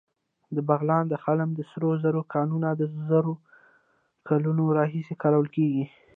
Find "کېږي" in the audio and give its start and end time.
5.55-5.83